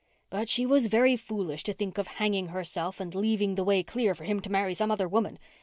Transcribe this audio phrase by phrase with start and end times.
[0.31, 4.15] But she was very foolish to think of hanging herself and leaving the way clear
[4.15, 5.37] for him to marry some other woman.